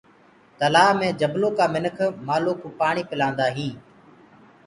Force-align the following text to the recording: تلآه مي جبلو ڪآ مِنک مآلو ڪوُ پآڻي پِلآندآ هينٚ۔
تلآه 0.59 0.91
مي 0.99 1.09
جبلو 1.19 1.49
ڪآ 1.57 1.65
مِنک 1.73 1.97
مآلو 2.27 2.53
ڪوُ 2.61 2.67
پآڻي 2.79 3.03
پِلآندآ 3.09 3.45
هينٚ۔ 3.55 3.77